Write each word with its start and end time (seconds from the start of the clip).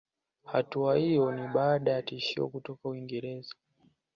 Hatua 0.43 0.91
iyo 1.09 1.25
ni 1.31 1.47
baada 1.47 1.91
ya 1.91 2.01
tishio 2.01 2.47
kutoka 2.47 2.89
Uingereza 2.89 3.55